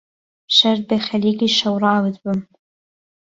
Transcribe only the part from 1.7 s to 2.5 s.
ڕاوتبم